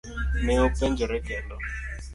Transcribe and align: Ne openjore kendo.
Ne 0.45 0.55
openjore 0.61 1.19
kendo. 1.29 1.61